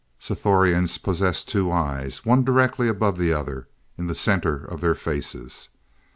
Sthorians 0.19 0.97
possessed 0.97 1.47
two 1.47 1.71
eyes 1.71 2.25
one 2.25 2.43
directly 2.43 2.89
above 2.89 3.19
the 3.19 3.33
other, 3.33 3.67
in 3.99 4.07
the 4.07 4.15
center 4.15 4.65
of 4.65 4.81
their 4.81 4.95
faces. 4.95 5.69